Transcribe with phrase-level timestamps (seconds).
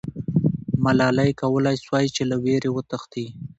[0.83, 3.25] ملالۍ کولای سوای چې له ویرې وتښتي.